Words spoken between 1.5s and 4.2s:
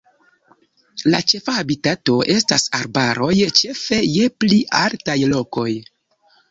habitato estas arbaroj, ĉefe